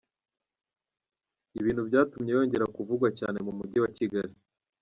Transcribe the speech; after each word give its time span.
Ibintu 1.59 1.81
byatumye 1.89 2.31
yongera 2.37 2.71
kuvugwa 2.75 3.07
cyane 3.19 3.37
mu 3.45 3.51
mujyi 3.57 3.77
wa 3.83 3.89
Kigali. 3.97 4.33